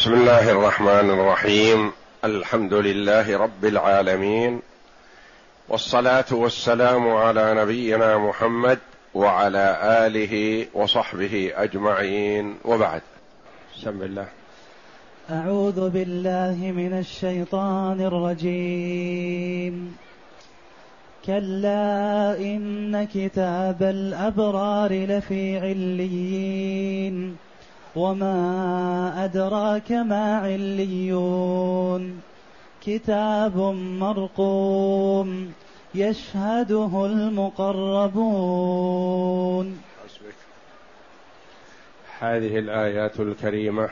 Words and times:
بسم 0.00 0.14
الله 0.14 0.50
الرحمن 0.50 1.10
الرحيم. 1.10 1.92
الحمد 2.24 2.74
لله 2.74 3.38
رب 3.38 3.64
العالمين. 3.64 4.60
والصلاة 5.68 6.24
والسلام 6.32 7.08
على 7.08 7.54
نبينا 7.54 8.18
محمد 8.18 8.78
وعلى 9.14 9.78
آله 9.82 10.66
وصحبه 10.74 11.52
أجمعين. 11.54 12.54
وبعد. 12.64 13.00
بسم 13.78 14.02
الله. 14.02 14.26
أعوذ 15.30 15.90
بالله 15.90 16.72
من 16.76 16.98
الشيطان 16.98 18.00
الرجيم. 18.00 19.96
كلا 21.26 22.36
إن 22.38 23.08
كتاب 23.14 23.82
الأبرار 23.82 24.92
لفي 24.92 25.58
عليين. 25.58 27.36
وما 27.96 29.24
أدراك 29.24 29.92
ما 29.92 30.36
عليون 30.38 32.20
كتاب 32.82 33.56
مرقوم 34.00 35.52
يشهده 35.94 37.06
المقربون 37.06 38.60
هذه 42.20 42.58
الآيات 42.58 43.20
الكريمة 43.20 43.88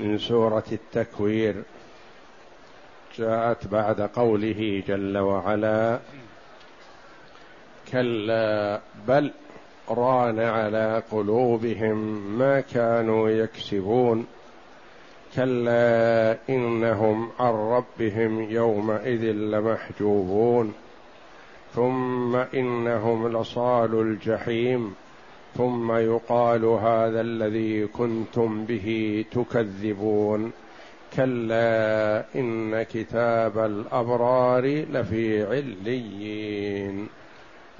من 0.00 0.18
سورة 0.18 0.64
التكوير 0.72 1.62
جاءت 3.18 3.66
بعد 3.66 4.00
قوله 4.00 4.82
جل 4.88 5.18
وعلا 5.18 5.98
كلا 7.92 8.80
بل 9.08 9.32
ران 9.90 10.38
على 10.38 11.02
قلوبهم 11.12 12.20
ما 12.38 12.60
كانوا 12.60 13.30
يكسبون. 13.30 14.26
كلا 15.36 16.36
إنهم 16.50 17.28
عن 17.40 17.52
ربهم 17.52 18.50
يومئذ 18.50 19.22
لمحجوبون. 19.22 20.72
ثم 21.74 22.36
إنهم 22.36 23.40
لصال 23.40 24.00
الجحيم. 24.00 24.94
ثم 25.56 25.92
يقال 25.92 26.64
هذا 26.64 27.20
الذي 27.20 27.86
كنتم 27.86 28.64
به 28.64 29.24
تكذبون. 29.32 30.52
كلا 31.16 32.24
إن 32.34 32.82
كتاب 32.82 33.58
الأبرار 33.58 34.66
لفي 34.66 35.46
عليين. 35.46 37.08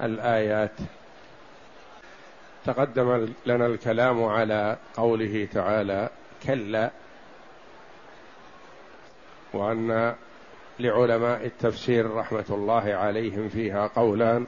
الآيات 0.01 0.71
تقدم 2.73 3.33
لنا 3.45 3.65
الكلام 3.65 4.23
على 4.23 4.77
قوله 4.97 5.47
تعالى 5.53 6.09
كلا 6.43 6.91
وأن 9.53 10.15
لعلماء 10.79 11.45
التفسير 11.45 12.15
رحمة 12.15 12.45
الله 12.49 12.93
عليهم 12.93 13.49
فيها 13.49 13.87
قولان 13.87 14.47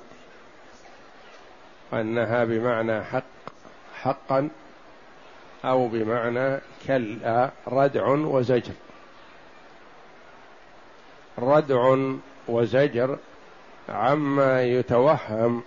أنها 1.93 2.43
بمعنى 2.43 3.03
حق 3.03 3.23
حقا 4.01 4.49
أو 5.65 5.87
بمعنى 5.87 6.59
كلا 6.87 7.49
ردع 7.67 8.07
وزجر. 8.07 8.73
ردع 11.39 11.95
وزجر 12.47 13.17
عما 13.89 14.63
يتوهم 14.63 15.63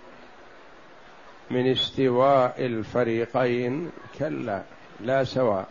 من 1.51 1.71
استواء 1.71 2.65
الفريقين 2.65 3.91
كلا 4.19 4.61
لا 4.99 5.23
سواء. 5.23 5.67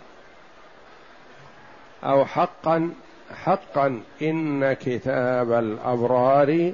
أو 2.04 2.24
حقا 2.24 2.90
حقا 3.44 4.02
إن 4.22 4.72
كتاب 4.72 5.52
الأبرار 5.52 6.72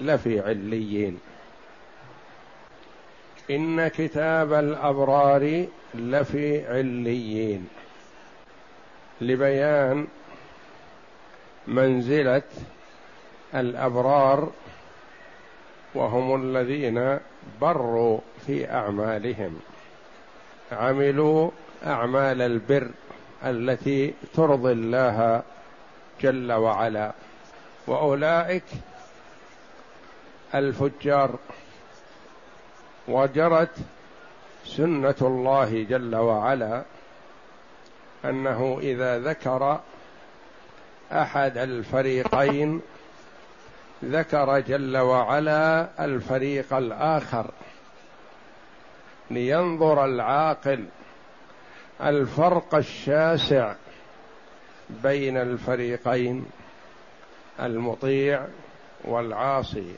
لفي 0.00 0.40
عليين. 0.40 1.20
إن 3.50 3.88
كتاب 3.88 4.52
الأبرار 4.52 5.66
لفي 5.94 6.66
عليين. 6.66 7.68
لبيان 9.20 10.06
منزلة 11.66 12.42
الأبرار 13.54 14.52
وهم 15.94 16.42
الذين 16.42 17.18
بروا 17.60 18.18
في 18.46 18.70
أعمالهم. 18.70 19.60
عملوا 20.72 21.50
أعمال 21.86 22.42
البر 22.42 22.90
التي 23.44 24.14
ترضي 24.34 24.72
الله 24.72 25.42
جل 26.20 26.52
وعلا. 26.52 27.12
وأولئك 27.86 28.64
الفجار. 30.54 31.38
وجرت 33.08 33.76
سنة 34.64 35.14
الله 35.22 35.86
جل 35.90 36.16
وعلا 36.16 36.82
أنه 38.24 38.78
إذا 38.82 39.18
ذكر 39.18 39.80
أحد 41.12 41.58
الفريقين 41.58 42.80
ذكر 44.04 44.60
جل 44.60 44.96
وعلا 44.96 45.88
الفريق 46.04 46.74
الآخر 46.74 47.50
لينظر 49.30 50.04
العاقل 50.04 50.84
الفرق 52.00 52.74
الشاسع 52.74 53.74
بين 54.90 55.36
الفريقين 55.36 56.46
المطيع 57.60 58.46
والعاصي 59.04 59.94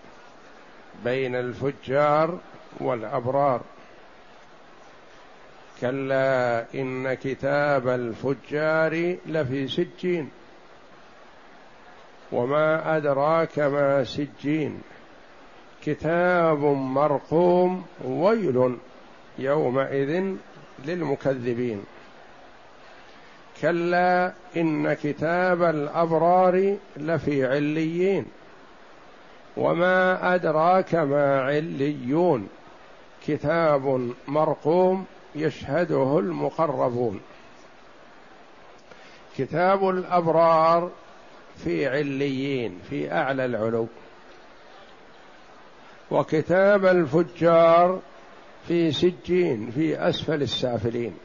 بين 1.05 1.35
الفجار 1.35 2.39
والأبرار 2.81 3.61
كلا 5.81 6.65
إن 6.75 7.15
كتاب 7.15 7.89
الفجار 7.89 9.17
لفي 9.27 9.69
سجين 9.69 10.31
وما 12.33 12.97
أدراك 12.97 13.59
ما 13.59 14.05
سجين. 14.05 14.83
كتاب 15.85 16.59
مرقوم 16.65 17.85
ويل 18.05 18.77
يومئذ 19.39 20.35
للمكذبين. 20.85 21.85
كلا 23.61 24.33
إن 24.57 24.93
كتاب 24.93 25.63
الأبرار 25.63 26.77
لفي 26.97 27.47
عليين. 27.47 28.25
وما 29.57 30.35
أدراك 30.35 30.95
ما 30.95 31.43
عليون. 31.43 32.49
كتاب 33.27 34.13
مرقوم 34.29 35.07
يشهده 35.35 36.19
المقربون. 36.19 37.21
كتاب 39.39 39.89
الأبرار 39.89 40.91
في 41.65 41.87
عليين 41.87 42.79
في 42.91 43.13
أعلى 43.13 43.45
العلو. 43.45 43.87
وكتاب 46.11 46.87
الفجار 46.87 48.01
في 48.69 48.93
سجين 48.93 49.71
في 49.71 50.09
أسفل 50.09 50.43
السافلين. 50.43 51.17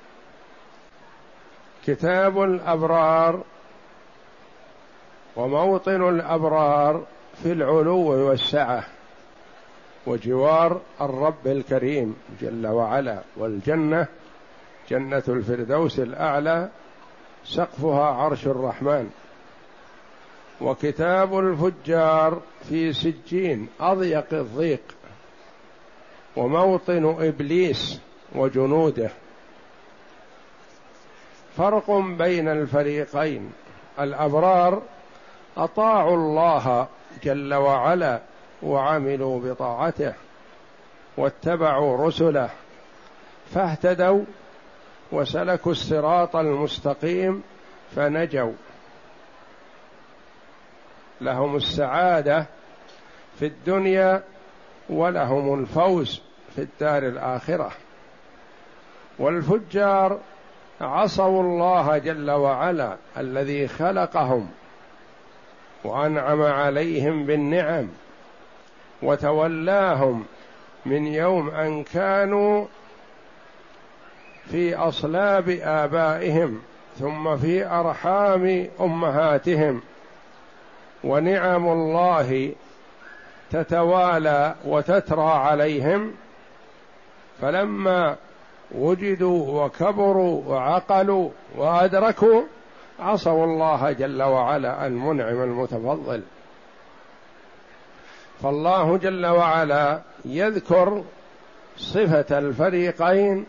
كتاب 1.85 2.43
الأبرار 2.43 3.43
وموطن 5.35 6.09
الأبرار 6.09 7.03
في 7.43 7.51
العلو 7.51 8.27
والسعة. 8.27 8.83
وجوار 10.05 10.81
الرب 11.01 11.47
الكريم 11.47 12.16
جل 12.41 12.67
وعلا. 12.67 13.22
والجنة 13.38 14.07
جنة 14.89 15.23
الفردوس 15.27 15.99
الأعلى 15.99 16.69
سقفها 17.45 18.05
عرش 18.05 18.47
الرحمن. 18.47 19.09
وكتاب 20.61 21.40
الفجار 21.40 22.41
في 22.70 22.94
سجين 22.94 23.67
أضيق 23.82 24.34
الضيق. 24.34 24.82
وموطن 26.35 27.16
إبليس 27.20 28.00
وجنوده. 28.35 29.09
فرق 31.58 31.91
بين 31.91 32.47
الفريقين. 32.47 33.53
الأبرار 34.00 34.82
أطاعوا 35.58 36.16
الله 36.16 36.88
جل 37.23 37.53
وعلا 37.53 38.20
وعملوا 38.64 39.40
بطاعته. 39.40 40.14
واتبعوا 41.17 42.08
رسله. 42.08 42.49
فاهتدوا 43.53 44.23
وسلكوا 45.11 45.72
الصراط 45.72 46.35
المستقيم 46.35 47.44
فنجوا. 47.96 48.52
لهم 51.23 51.55
السعادة 51.55 52.46
في 53.40 53.46
الدنيا 53.46 54.23
ولهم 54.90 55.59
الفوز 55.59 56.22
في 56.55 56.61
الدار 56.61 57.08
الآخرة. 57.08 57.72
والفجار 59.20 60.20
عصوا 60.81 61.43
الله 61.43 61.97
جل 61.97 62.31
وعلا 62.31 62.97
الذي 63.17 63.67
خلقهم 63.67 64.49
وأنعم 65.84 66.41
عليهم 66.41 67.25
بالنعم 67.25 67.87
وتولاهم 69.02 70.25
من 70.85 71.08
يوم 71.08 71.49
أن 71.49 71.84
كانوا 71.84 72.66
في 74.52 74.75
أصلاب 74.75 75.49
آبائهم 75.64 76.61
ثم 76.99 77.37
في 77.37 77.66
أرحام 77.66 78.67
أمهاتهم. 78.81 79.81
ونعم 81.03 81.67
الله 81.67 82.52
تتوالى 83.52 84.55
وتترى 84.66 85.32
عليهم 85.32 86.14
فلما 87.41 88.16
وجدوا 88.72 89.66
وكبروا 89.66 90.41
وعقلوا 90.47 91.29
وأدركوا 91.55 92.41
عصوا 93.00 93.46
الله 93.46 93.91
جل 93.91 94.23
وعلا 94.23 94.88
المنعم 94.88 95.44
المتفضل. 95.44 96.22
فالله 98.44 98.97
جل 98.97 99.26
وعلا 99.26 100.02
يذكر 100.26 101.03
صفة 101.78 102.40
الفريقين 102.40 103.46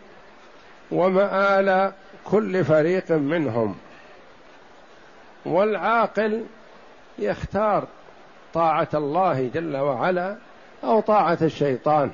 ومآل 0.93 1.93
كل 2.25 2.65
فريق 2.65 3.12
منهم. 3.12 3.75
والعاقل 5.47 6.45
يختار 7.19 7.87
طاعة 8.55 8.88
الله 8.94 9.50
جل 9.55 9.76
وعلا 9.76 10.37
أو 10.84 11.00
طاعة 11.00 11.38
الشيطان. 11.43 12.11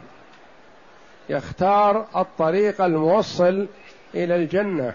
يختار 1.28 2.06
الطريق 2.16 2.82
الموصل 2.82 3.68
إلى 4.14 4.36
الجنة 4.36 4.94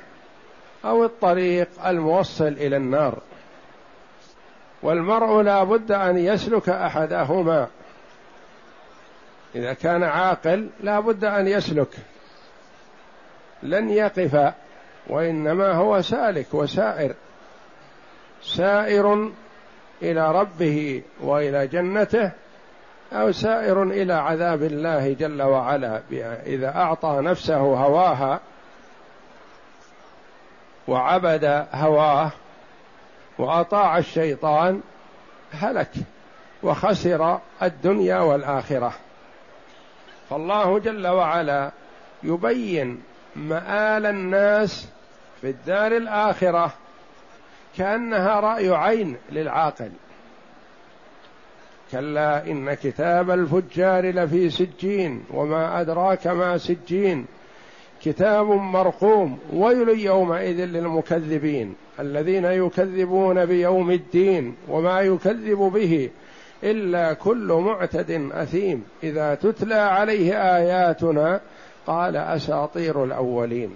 أو 0.85 1.05
الطريق 1.05 1.67
الموصل 1.85 2.47
إلى 2.47 2.77
النار. 2.77 3.19
والمرء 4.83 5.41
لا 5.41 5.63
بد 5.63 5.91
أن 5.91 6.17
يسلك 6.17 6.69
أحدهما. 6.69 7.67
إذا 9.55 9.73
كان 9.73 10.03
عاقل 10.03 10.69
لا 10.79 10.99
بد 10.99 11.23
أن 11.23 11.47
يسلك. 11.47 11.95
لن 13.63 13.89
يقف 13.89 14.53
وإنما 15.07 15.71
هو 15.71 16.01
سالك 16.01 16.53
وسائر. 16.53 17.15
سائر 18.41 19.31
إلى 20.01 20.31
ربه 20.31 21.01
وإلى 21.21 21.67
جنته 21.67 22.31
أو 23.13 23.31
سائر 23.31 23.83
إلى 23.83 24.13
عذاب 24.13 24.63
الله 24.63 25.13
جل 25.13 25.41
وعلا 25.41 26.01
إذا 26.45 26.75
أعطى 26.75 27.19
نفسه 27.21 27.57
هواها 27.57 28.39
وعبد 30.87 31.65
هواه 31.73 32.31
وأطاع 33.37 33.97
الشيطان 33.97 34.81
هلك 35.51 35.91
وخسر 36.63 37.39
الدنيا 37.63 38.19
والآخرة. 38.19 38.93
فالله 40.29 40.79
جل 40.79 41.07
وعلا 41.07 41.71
يبين 42.23 43.03
مآل 43.35 44.05
الناس 44.05 44.87
في 45.41 45.49
الدار 45.49 45.91
الآخرة 45.91 46.73
كأنها 47.77 48.39
رأي 48.39 48.69
عين 48.69 49.15
للعاقل. 49.31 49.89
كلا 51.91 52.47
إن 52.47 52.73
كتاب 52.73 53.31
الفجار 53.31 54.05
لفي 54.05 54.49
سجين 54.49 55.23
وما 55.33 55.81
أدراك 55.81 56.27
ما 56.27 56.57
سجين. 56.57 57.25
كتاب 58.03 58.45
مرقوم 58.45 59.39
ويل 59.53 59.99
يومئذ 59.99 60.65
للمكذبين 60.65 61.75
الذين 61.99 62.45
يكذبون 62.45 63.45
بيوم 63.45 63.91
الدين 63.91 64.55
وما 64.67 65.01
يكذب 65.01 65.57
به 65.57 66.09
إلا 66.63 67.13
كل 67.13 67.61
معتد 67.65 68.29
أثيم. 68.31 68.83
إذا 69.03 69.35
تتلى 69.35 69.75
عليه 69.75 70.55
آياتنا 70.57 71.41
قال 71.87 72.15
أساطير 72.15 73.03
الأولين. 73.03 73.75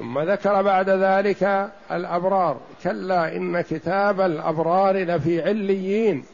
ثم 0.00 0.18
ذكر 0.18 0.62
بعد 0.62 0.90
ذلك 0.90 1.70
الأبرار. 1.90 2.56
كلا 2.84 3.36
إن 3.36 3.60
كتاب 3.60 4.20
الأبرار 4.20 4.96
لفي 4.96 5.42
عليين 5.42 6.24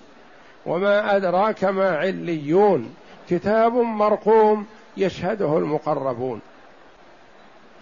وما 0.67 1.17
أدراك 1.17 1.65
ما 1.65 1.97
عليون. 1.97 2.95
كتاب 3.31 3.73
مرقوم 3.73 4.67
يشهده 4.97 5.59
المقربون. 5.59 6.41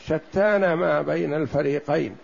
شتان 0.07 0.73
ما 0.73 1.03
بين 1.03 1.35
الفريقين. 1.35 2.17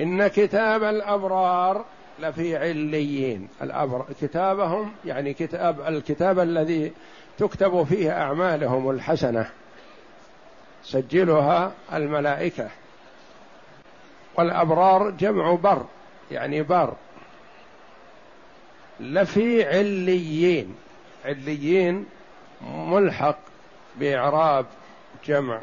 إن 0.00 0.28
كتاب 0.28 0.82
الأبرار 0.82 1.84
لفي 2.20 2.56
عليين. 2.56 3.48
الأبرار 3.62 4.06
كتابهم 4.20 4.92
يعني 5.04 5.34
كتاب 5.34 5.80
الكتاب 5.80 6.38
الذي 6.38 6.92
تكتب 7.38 7.82
فيه 7.82 8.22
أعمالهم 8.22 8.90
الحسنة. 8.90 9.46
سجلها 10.84 11.72
الملائكة. 11.92 12.68
والأبرار 14.34 15.10
جمع 15.10 15.54
بر 15.54 15.86
يعني 16.30 16.62
بر. 16.62 16.94
لفي 19.00 19.64
عليين 19.64 20.74
عليين 21.24 22.06
ملحق 22.62 23.38
بإعراب 23.96 24.66
جمع 25.26 25.60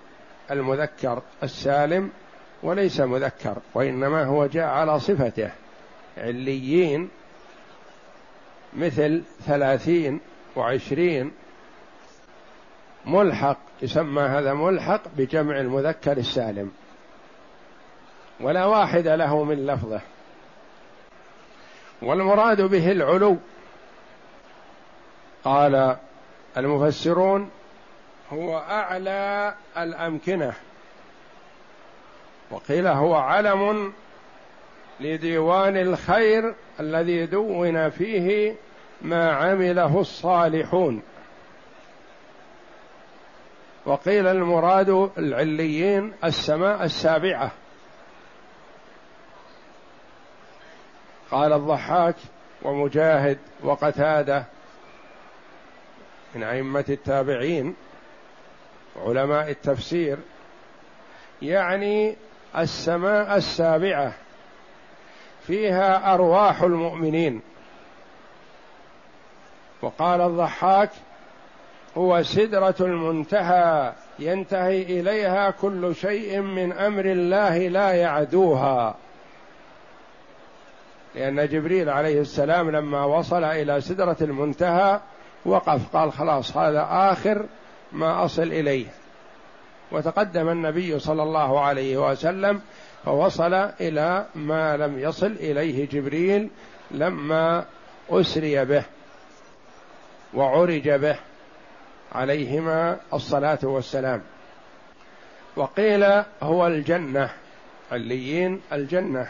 المذكر 0.51 1.21
السالم 1.43 2.11
وليس 2.63 2.99
مذكر 2.99 3.57
وإنما 3.73 4.23
هو 4.23 4.45
جاء 4.45 4.67
على 4.67 4.99
صفته. 4.99 5.51
عليين 6.17 7.09
مثل 8.73 9.23
ثلاثين 9.45 10.19
وعشرين 10.55 11.31
ملحق 13.05 13.57
يسمى 13.81 14.21
هذا 14.21 14.53
ملحق 14.53 15.01
بجمع 15.17 15.59
المذكر 15.59 16.17
السالم. 16.17 16.71
ولا 18.41 18.65
واحد 18.65 19.07
له 19.07 19.43
من 19.43 19.65
لفظه. 19.65 20.01
والمراد 22.01 22.61
به 22.61 22.91
العلو. 22.91 23.37
قال 25.43 25.97
المفسرون 26.57 27.49
هو 28.33 28.57
أعلى 28.57 29.53
الأمكنة. 29.77 30.53
وقيل 32.51 32.87
هو 32.87 33.15
علم 33.15 33.93
لديوان 34.99 35.77
الخير 35.77 36.55
الذي 36.79 37.25
دون 37.25 37.89
فيه 37.89 38.55
ما 39.01 39.31
عمله 39.31 39.99
الصالحون. 39.99 41.01
وقيل 43.85 44.27
المراد 44.27 44.89
العليين 45.17 46.13
السماء 46.23 46.83
السابعة. 46.83 47.51
قال 51.31 51.53
الضحاك 51.53 52.15
ومجاهد 52.61 53.37
وقتادة 53.63 54.45
من 56.35 56.43
أئمة 56.43 56.85
التابعين 56.89 57.75
علماء 59.05 59.49
التفسير. 59.49 60.17
يعني 61.41 62.15
السماء 62.57 63.37
السابعة 63.37 64.13
فيها 65.47 66.13
أرواح 66.13 66.61
المؤمنين. 66.61 67.41
وقال 69.81 70.21
الضحاك 70.21 70.89
هو 71.97 72.23
سدرة 72.23 72.75
المنتهى 72.79 73.93
ينتهي 74.19 74.81
إليها 74.81 75.51
كل 75.51 75.95
شيء 75.95 76.41
من 76.41 76.71
أمر 76.71 77.05
الله 77.05 77.57
لا 77.57 77.91
يعدوها. 77.91 78.95
لأن 81.15 81.47
جبريل 81.47 81.89
عليه 81.89 82.21
السلام 82.21 82.71
لما 82.71 83.05
وصل 83.05 83.43
إلى 83.43 83.81
سدرة 83.81 84.17
المنتهى 84.21 84.99
وقف 85.45 85.95
قال 85.95 86.11
خلاص 86.11 86.57
هذا 86.57 86.87
آخر 86.89 87.45
ما 87.91 88.25
أصل 88.25 88.43
إليه. 88.43 88.85
وتقدم 89.91 90.49
النبي 90.49 90.99
صلى 90.99 91.23
الله 91.23 91.59
عليه 91.59 92.09
وسلم 92.11 92.61
فوصل 93.05 93.53
إلى 93.53 94.25
ما 94.35 94.77
لم 94.77 94.99
يصل 94.99 95.31
إليه 95.31 95.87
جبريل 95.89 96.49
لما 96.91 97.65
أسري 98.09 98.65
به 98.65 98.83
وعرج 100.33 100.89
به. 100.89 101.15
عليهما 102.11 102.97
الصلاة 103.13 103.59
والسلام. 103.63 104.21
وقيل 105.55 106.23
هو 106.43 106.67
الجنة 106.67 107.29
عليين 107.91 108.61
الجنة. 108.73 109.27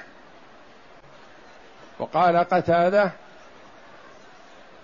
وقال 2.00 2.38
قتادة 2.38 3.12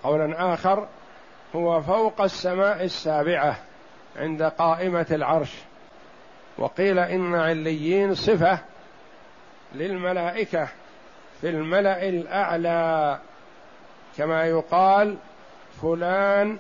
قولا 0.04 0.54
آخر 0.54 0.88
هو 1.56 1.82
فوق 1.82 2.22
السماء 2.22 2.84
السابعة 2.84 3.58
عند 4.16 4.44
قائمة 4.44 5.08
العرش. 5.12 5.54
وقيل 6.58 7.00
إن 7.00 7.36
عليين 7.36 8.16
صفة 8.16 8.60
للملائكة 9.76 10.68
في 11.42 11.50
الملأ 11.50 12.10
الأعلى 12.10 13.20
كما 14.18 14.46
يقال 14.46 15.18
فلان 15.82 16.58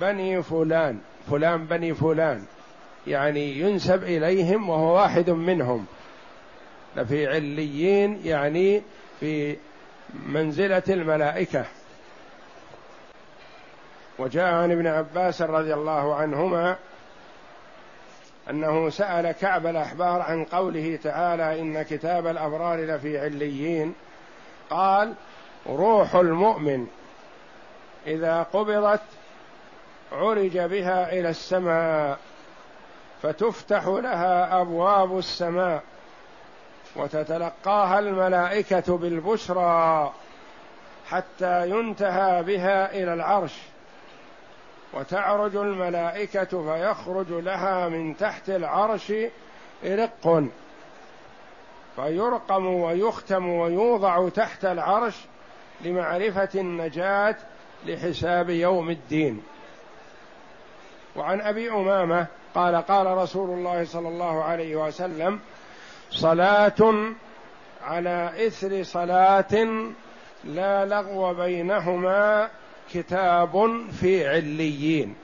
بني 0.00 0.42
فلان 0.42 0.98
فلان 1.30 1.64
بني 1.64 1.94
فلان. 1.94 2.44
يعني 3.06 3.60
ينسب 3.60 4.04
إليهم 4.04 4.68
وهو 4.68 4.94
واحد 4.94 5.30
منهم. 5.30 5.86
لفي 6.96 7.26
عليين 7.26 8.20
يعني 8.24 8.82
في 9.20 9.56
منزلة 10.26 10.82
الملائكة. 10.88 11.64
وجاء 14.18 14.54
عن 14.54 14.72
ابن 14.72 14.86
عباس 14.86 15.42
رضي 15.42 15.74
الله 15.74 16.14
عنهما 16.14 16.76
أنه 18.50 18.90
سأل 18.90 19.32
كعب 19.32 19.66
الأحبار 19.66 20.22
عن 20.22 20.44
قوله 20.44 20.98
تعالى 21.02 21.60
إن 21.60 21.82
كتاب 21.82 22.26
الأبرار 22.26 22.78
لفي 22.78 23.18
عليين. 23.18 23.94
قال 24.70 25.14
روح 25.66 26.14
المؤمن 26.14 26.86
إذا 28.06 28.42
قبضت 28.42 29.00
عرج 30.12 30.58
بها 30.58 31.12
إلى 31.12 31.30
السماء 31.30 32.18
فتفتح 33.22 33.86
لها 33.86 34.60
أبواب 34.60 35.18
السماء 35.18 35.82
وتتلقاها 36.96 37.98
الملائكة 37.98 38.98
بالبشرى 38.98 40.12
حتى 41.06 41.70
ينتهى 41.70 42.42
بها 42.42 42.92
إلى 42.92 43.14
العرش. 43.14 43.58
وتعرج 44.92 45.56
الملائكة 45.56 46.44
فيخرج 46.44 47.30
لها 47.30 47.88
من 47.88 48.16
تحت 48.16 48.50
العرش 48.50 49.12
رق. 49.84 50.44
فيرقم 51.96 52.66
ويختم 52.66 53.48
ويوضع 53.48 54.28
تحت 54.28 54.64
العرش 54.64 55.16
لمعرفة 55.80 56.48
النجاة 56.54 57.36
لحساب 57.86 58.50
يوم 58.50 58.90
الدين. 58.90 59.42
وعن 61.16 61.40
أبي 61.40 61.70
أمامة 61.70 62.26
قال 62.54 62.76
قال 62.76 63.06
رسول 63.06 63.50
الله 63.50 63.84
صلى 63.84 64.08
الله 64.08 64.44
عليه 64.44 64.76
وسلم 64.76 65.40
صلاة 66.10 66.94
على 67.84 68.46
إثر 68.46 68.82
صلاة 68.82 69.66
لا 70.44 70.86
لغو 70.86 71.34
بينهما 71.34 72.48
كتاب 72.92 73.70
في 74.00 74.28
عليين 74.28 75.14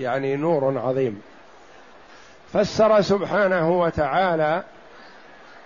يعني 0.00 0.36
نور 0.36 0.78
عظيم. 0.78 1.22
فسر 2.52 3.00
سبحانه 3.00 3.80
وتعالى 3.80 4.64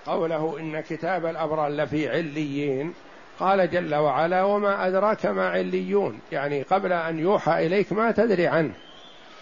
قوله 0.06 0.58
إن 0.60 0.80
كتاب 0.80 1.26
الأبرار 1.26 1.68
لفي 1.68 2.08
عليين 2.08 2.94
قال 3.38 3.70
جل 3.70 3.94
وعلا 3.94 4.42
وما 4.42 4.86
أدراك 4.86 5.26
ما 5.26 5.48
عليون. 5.48 6.20
يعني 6.32 6.62
قبل 6.62 6.92
أن 6.92 7.18
يوحى 7.18 7.66
إليك 7.66 7.92
ما 7.92 8.10
تدري 8.12 8.46
عنه. 8.46 8.74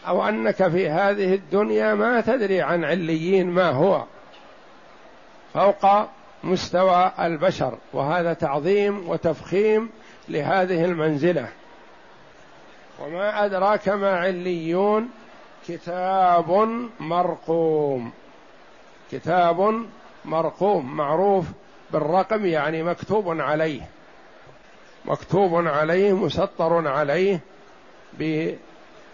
أو 0.08 0.28
أنك 0.28 0.68
في 0.68 0.88
هذه 0.88 1.34
الدنيا 1.34 1.94
ما 1.94 2.20
تدري 2.20 2.62
عن 2.62 2.84
عليين 2.84 3.50
ما 3.50 3.70
هو. 3.70 4.04
فوق 5.54 6.08
مستوى 6.44 7.12
البشر 7.20 7.78
وهذا 7.92 8.32
تعظيم 8.32 9.08
وتفخيم 9.08 9.90
لهذه 10.28 10.84
المنزلة. 10.84 11.48
وما 13.00 13.44
أدراك 13.44 13.88
ما 13.88 14.16
عليون 14.16 15.08
كتاب 15.68 16.68
مرقوم. 17.00 18.12
كتاب 19.12 19.86
مرقوم 20.24 20.96
معروف 20.96 21.46
بالرقم 21.90 22.46
يعني 22.46 22.82
مكتوب 22.82 23.40
عليه. 23.40 23.82
مكتوب 25.04 25.66
عليه 25.66 26.12
مسطر 26.12 26.88
عليه 26.88 27.40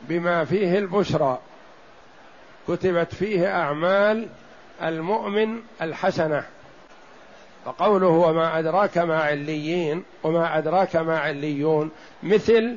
بما 0.01 0.45
فيه 0.45 0.79
البشرى. 0.79 1.39
كتبت 2.69 3.15
فيه 3.15 3.61
أعمال 3.61 4.29
المؤمن 4.83 5.61
الحسنة. 5.83 6.45
فقوله 7.65 8.07
وما 8.07 8.59
أدراك 8.59 8.99
ما 8.99 9.23
عليين 9.23 10.05
وما 10.23 10.59
أدراك 10.59 10.97
ما 10.97 11.19
عليون 11.19 11.91
مثل 12.23 12.77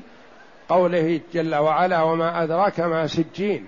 قوله 0.69 1.21
جل 1.33 1.55
وعلا 1.55 2.01
وما 2.01 2.43
أدراك 2.43 2.79
ما 2.79 3.07
سجين. 3.07 3.67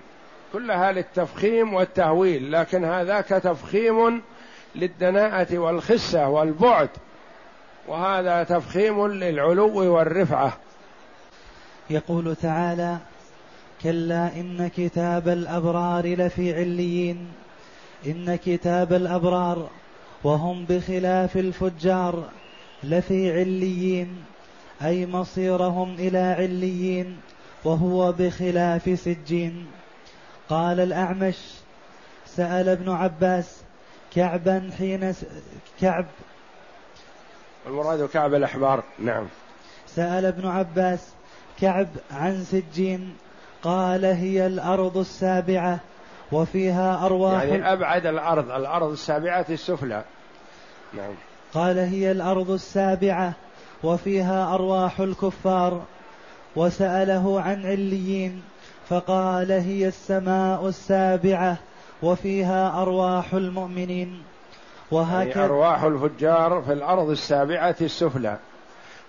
كلها 0.52 0.92
للتفخيم 0.92 1.74
والتهويل 1.74 2.52
لكن 2.52 2.84
هذاك 2.84 3.28
تفخيم 3.28 4.22
للدناءة 4.74 5.58
والخسة 5.58 6.28
والبعد. 6.28 6.88
وهذا 7.88 8.42
تفخيم 8.42 9.06
للعلو 9.06 9.94
والرفعة. 9.94 10.52
يقول 11.90 12.36
تعالى 12.36 12.98
كلا 13.84 14.40
إن 14.40 14.70
كتاب 14.76 15.28
الأبرار 15.28 16.06
لفي 16.06 16.54
عليين. 16.54 17.28
إن 18.06 18.36
كتاب 18.36 18.92
الأبرار 18.92 19.68
وهم 20.24 20.64
بخلاف 20.64 21.36
الفجار 21.36 22.28
لفي 22.84 23.32
عليين. 23.40 24.24
أي 24.82 25.06
مصيرهم 25.06 25.94
إلى 25.94 26.18
عليين 26.18 27.16
وهو 27.64 28.12
بخلاف 28.12 29.00
سجين. 29.00 29.66
قال 30.48 30.80
الأعمش 30.80 31.36
سأل 32.26 32.68
ابن 32.68 32.90
عباس 32.90 33.56
كعبا 34.14 34.70
حين 34.78 35.12
س... 35.12 35.24
كعب. 35.80 36.06
المراد 37.66 38.08
كعب 38.08 38.34
الأحبار. 38.34 38.82
نعم. 38.98 39.26
سأل 39.86 40.24
ابن 40.24 40.46
عباس 40.46 41.08
كعب 41.60 41.88
عن 42.10 42.44
سجين. 42.44 43.16
قال 43.64 44.04
هي 44.04 44.46
الأرض 44.46 44.98
السابعة 44.98 45.78
وفيها 46.32 47.06
أرواح 47.06 47.42
يعني 47.42 47.72
أبعد 47.72 48.06
الأرض 48.06 48.50
الأرض 48.50 48.90
السابعة 48.90 49.46
السفلى. 49.50 50.04
نعم. 50.94 51.14
قال 51.54 51.78
هي 51.78 52.10
الأرض 52.10 52.50
السابعة 52.50 53.32
وفيها 53.82 54.54
أرواح 54.54 55.00
الكفار 55.00 55.82
وسأله 56.56 57.40
عن 57.40 57.66
عليين 57.66 58.42
فقال 58.88 59.52
هي 59.52 59.88
السماء 59.88 60.68
السابعة 60.68 61.56
وفيها 62.02 62.82
أرواح 62.82 63.34
المؤمنين. 63.34 64.22
وهكذا 64.90 65.40
يعني 65.40 65.44
أرواح 65.44 65.82
الفجار 65.82 66.62
في 66.66 66.72
الأرض 66.72 67.10
السابعة 67.10 67.76
السفلى. 67.80 68.38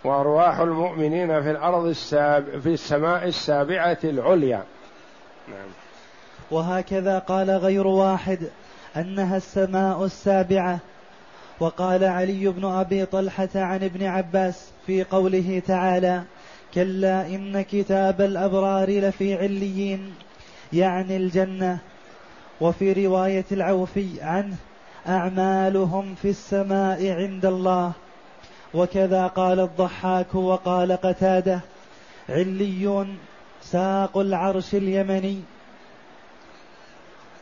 وأرواح 0.06 0.60
المؤمنين 0.60 1.42
في 1.42 1.52
الأرض 1.52 1.86
الساب 1.86 2.60
في 2.60 2.70
السماء 2.70 3.28
السابعة 3.28 3.98
العليا. 4.04 4.64
نعم. 5.48 5.68
وهكذا 6.52 7.20
قال 7.20 7.50
غير 7.52 7.88
واحد 7.88 8.40
أنها 8.98 9.38
السماء 9.38 10.06
السابعة. 10.06 10.80
وقال 11.60 12.04
علي 12.04 12.48
بن 12.48 12.66
أبي 12.66 13.06
طلحة 13.06 13.50
عن 13.56 13.84
ابن 13.84 14.06
عباس 14.06 14.72
في 14.86 15.04
قوله 15.04 15.62
تعالى 15.68 16.24
كلا 16.74 17.28
إن 17.28 17.62
كتاب 17.62 18.22
الأبرار 18.22 18.90
لفي 18.90 19.36
عليين 19.36 20.14
يعني 20.74 21.18
الجنة. 21.18 21.78
وفي 22.62 23.06
رواية 23.06 23.46
العوفي 23.52 24.22
عنه 24.22 24.56
أعمالهم 25.08 26.16
في 26.16 26.30
السماء 26.30 27.12
عند 27.12 27.46
الله. 27.46 27.92
وكذا 28.76 29.28
قال 29.28 29.60
الضحاك 29.60 30.36
وقال 30.36 30.92
قتادة 30.92 31.60
عليون 32.30 33.18
ساق 33.62 34.18
العرش 34.18 34.76
اليمني. 34.76 35.42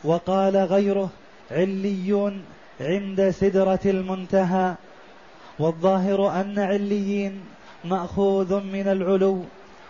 وقال 0.04 0.56
غيره 0.56 1.10
عليون 1.50 2.44
عند 2.80 3.30
سدرة 3.30 3.80
المنتهى. 3.86 4.74
والظاهر 5.58 6.40
أن 6.40 6.58
عليين 6.58 7.44
مأخوذ 7.84 8.60
من 8.60 8.88
العلو 8.88 9.44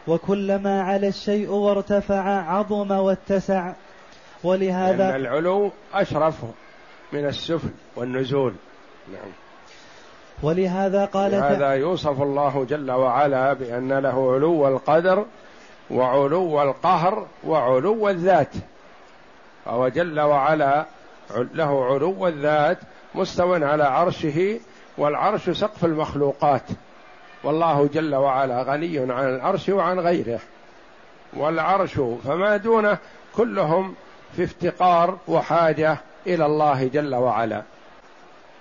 وكلما 0.06 0.82
على 0.82 1.08
الشيء 1.08 1.50
وارتفع 1.50 2.50
عظم 2.50 2.90
واتسع. 2.90 3.72
ولهذا 4.44 5.10
لأن 5.10 5.20
العلو 5.20 5.72
أشرف 5.94 6.44
من 7.12 7.26
السفل 7.26 7.70
والنزول. 7.96 8.54
نعم. 9.12 9.43
ولهذا 10.42 11.04
قال 11.04 11.34
هذا 11.34 11.70
يوصف 11.70 12.22
الله 12.22 12.66
جل 12.70 12.90
وعلا 12.90 13.52
بأن 13.52 13.92
له 13.92 14.32
علو 14.34 14.68
القدر 14.68 15.24
وعلو 15.90 16.62
القهر 16.62 17.26
وعلو 17.46 18.08
الذات. 18.08 18.52
فهو 19.64 19.88
جل 19.88 20.20
وعلا 20.20 20.84
له 21.54 21.84
علو 21.84 22.26
الذات 22.26 22.78
مستو 23.14 23.54
على 23.54 23.84
عرشه 23.84 24.60
والعرش 24.98 25.50
سقف 25.50 25.84
المخلوقات. 25.84 26.62
والله 27.44 27.88
جل 27.94 28.14
وعلا 28.14 28.62
غني 28.62 28.98
عن 28.98 29.34
العرش 29.34 29.68
وعن 29.68 30.00
غيره. 30.00 30.40
والعرش 31.36 32.00
فما 32.24 32.56
دونه 32.56 32.98
كلهم 33.36 33.94
في 34.36 34.44
افتقار 34.44 35.18
وحاجة 35.28 35.96
إلى 36.26 36.46
الله 36.46 36.84
جل 36.84 37.14
وعلا. 37.14 37.62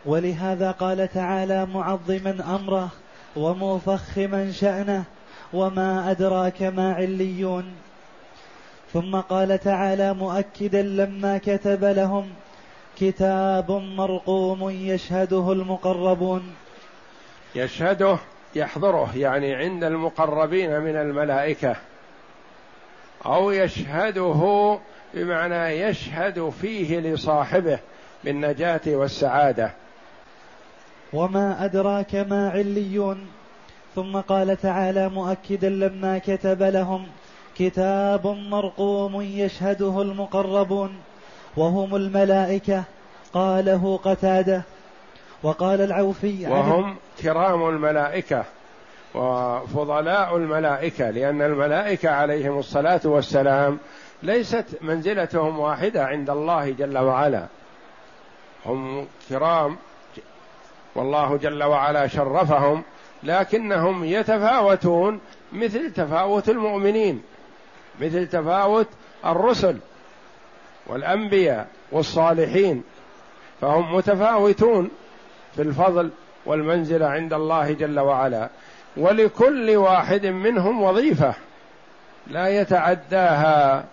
ولهذا 0.06 0.72
قال 0.72 1.08
تعالى 1.14 1.66
معظما 1.66 2.56
أمره 2.56 2.90
ومفخما 3.36 4.52
شأنه 4.52 5.04
وما 5.54 6.12
أدراك 6.12 6.62
ما 6.62 6.94
عليون. 6.94 7.66
ثم 8.94 9.16
قال 9.16 9.60
تعالى 9.60 10.14
مؤكدا 10.14 10.82
لما 10.82 11.38
كتب 11.38 11.84
لهم 11.84 12.30
كتاب 13.00 13.72
مرقوم 13.72 14.70
يشهده 14.70 15.52
المقربون. 15.52 16.56
يشهده 17.56 18.18
يحضره 18.56 19.18
يعني 19.18 19.56
عند 19.56 19.84
المقربين 19.84 20.80
من 20.80 20.96
الملائكة. 20.96 21.76
أو 23.26 23.52
يشهده 23.52 24.80
بمعنى 25.14 25.80
يشهد 25.80 26.50
فيه 26.50 27.00
لصاحبه 27.00 27.80
بالنجاة 28.24 28.82
والسعادة. 28.88 29.83
وما 31.13 31.65
ادراك 31.65 32.15
ما 32.15 32.50
عليون 32.50 33.27
ثم 33.96 34.17
قال 34.17 34.58
تعالى 34.62 35.10
مؤكدا 35.10 35.70
لما 35.70 36.17
كتب 36.17 36.63
لهم 36.63 37.08
كتاب 37.58 38.27
مرقوم 38.27 39.22
يشهده 39.22 40.01
المقربون 40.01 40.96
وهم 41.58 41.96
الملائكه 41.96 42.84
قاله 43.34 44.00
قتاده 44.03 44.63
وقال 45.43 45.82
العوفي 45.82 46.48
وهم 46.48 46.96
كرام 47.22 47.70
الملائكه 47.70 48.46
وفضلاء 49.15 50.38
الملائكه 50.38 51.10
لأن 51.10 51.41
الملائكه 51.41 52.10
عليهم 52.10 52.60
الصلاه 52.60 53.01
والسلام 53.05 53.79
ليست 54.24 54.65
منزلتهم 54.82 55.60
واحدة 55.60 56.05
عند 56.05 56.29
الله 56.29 56.70
جل 56.70 56.98
وعلا 56.98 57.46
هم 58.65 59.08
كرام 59.29 59.77
والله 60.96 61.38
جل 61.38 61.64
وعلا 61.64 62.08
شرفهم 62.08 62.84
لكنهم 63.24 64.04
يتفاوتون 64.04 65.20
مثل 65.54 65.94
تفاوت 65.94 66.50
المؤمنين 66.50 67.22
مثل 68.02 68.28
تفاوت 68.28 68.88
الرسل 69.26 69.78
والأنبياء 70.88 71.68
والصالحين 71.92 72.84
فهم 73.62 73.96
متفاوتون 73.96 74.90
في 75.56 75.62
الفضل 75.62 76.10
والمنزلة 76.46 77.08
عند 77.08 77.34
الله 77.34 77.72
جل 77.72 78.00
وعلا. 78.00 78.50
ولكل 78.98 79.78
واحد 79.78 80.26
منهم 80.26 80.82
وظيفة 80.82 81.34
لا 82.28 82.48
يتعداها 82.48 83.86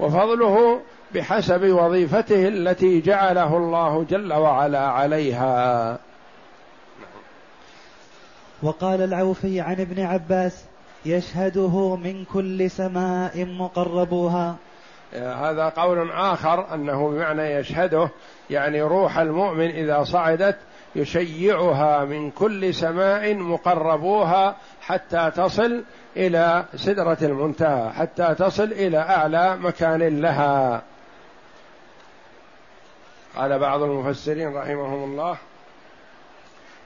وفضله 0.00 0.80
بحسب 1.14 1.64
وظيفته 1.64 2.48
التي 2.48 3.00
جعله 3.00 3.56
الله 3.56 4.06
جل 4.10 4.32
وعلا 4.32 4.88
عليها. 4.88 5.98
وقال 8.62 9.02
العوفي 9.02 9.60
عن 9.60 9.80
ابن 9.80 10.00
عباس 10.00 10.64
يشهده 11.06 11.96
من 11.96 12.24
كل 12.24 12.70
سماء 12.70 13.44
مقربوها. 13.44 14.56
هذا 15.14 15.68
قول 15.68 16.10
آخر 16.10 16.74
أنه 16.74 17.08
بمعنى 17.08 17.42
يشهده 17.42 18.08
يعني 18.50 18.82
روح 18.82 19.18
المؤمن 19.18 19.70
إذا 19.70 20.04
صعدت 20.04 20.56
يشيعها 20.94 22.04
من 22.04 22.30
كل 22.30 22.74
سماء 22.74 23.34
مقربوها 23.34 24.56
حتى 24.80 25.30
تصل 25.36 25.84
إلى 26.16 26.64
سدرة 26.74 27.18
المنتهى 27.22 27.90
حتى 27.90 28.34
تصل 28.34 28.64
إلى 28.64 28.98
أعلى 28.98 29.56
مكان 29.56 30.20
لها. 30.20 30.82
قال 33.36 33.58
بعض 33.58 33.82
المفسرين 33.82 34.56
رحمهم 34.56 35.04
الله 35.04 35.36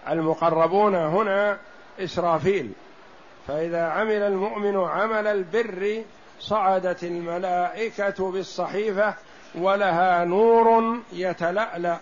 المقربون 0.08 0.94
هنا 0.94 1.58
إسرافيل. 2.00 2.72
فإذا 3.48 3.82
عمل 3.82 4.22
المؤمن 4.22 4.76
عمل 4.76 5.26
البر 5.26 6.02
صعدت 6.40 7.04
الملائكة 7.04 8.30
بالصحيفة 8.32 9.14
ولها 9.54 10.24
نور 10.24 10.96
يتلألأ 11.12 11.98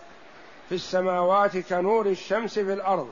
في 0.69 0.75
السماوات 0.75 1.57
كنور 1.57 2.07
الشمس 2.07 2.59
في 2.59 2.73
الأرض 2.73 3.09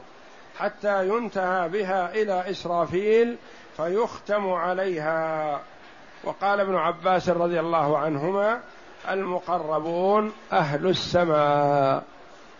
حتى 0.58 1.08
ينتهى 1.08 1.68
بها 1.68 2.14
إلى 2.14 2.50
إسرافيل 2.50 3.36
فيختم 3.76 4.52
عليها. 4.52 5.60
وقال 6.24 6.60
ابن 6.60 6.76
عباس 6.76 7.28
رضي 7.28 7.60
الله 7.60 7.98
عنهما 7.98 8.60
المقربون 9.10 10.32
أهل 10.52 10.86
السماء. 10.86 12.04